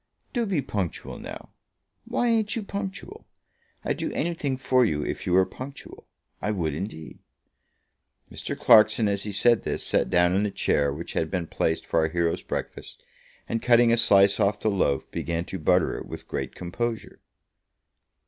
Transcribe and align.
"Do 0.33 0.47
be 0.47 0.63
punctual 0.63 1.19
now. 1.19 1.51
Why 2.05 2.27
ain't 2.27 2.55
you 2.55 2.63
punctual? 2.63 3.27
I'd 3.85 3.97
do 3.97 4.11
anything 4.13 4.57
for 4.57 4.83
you 4.83 5.03
if 5.05 5.27
you 5.27 5.33
were 5.33 5.45
punctual. 5.45 6.07
I 6.41 6.49
would 6.49 6.73
indeed." 6.73 7.19
Mr. 8.31 8.57
Clarkson, 8.57 9.07
as 9.07 9.25
he 9.25 9.31
said 9.31 9.61
this, 9.61 9.83
sat 9.83 10.09
down 10.09 10.33
in 10.33 10.41
the 10.41 10.49
chair 10.49 10.91
which 10.91 11.13
had 11.13 11.29
been 11.29 11.45
placed 11.45 11.85
for 11.85 11.99
our 11.99 12.07
hero's 12.09 12.41
breakfast, 12.41 13.03
and 13.47 13.61
cutting 13.61 13.91
a 13.91 13.95
slice 13.97 14.39
off 14.39 14.59
the 14.59 14.71
loaf, 14.71 15.03
began 15.11 15.45
to 15.45 15.59
butter 15.59 15.95
it 15.99 16.07
with 16.07 16.27
great 16.27 16.55
composure. 16.55 17.19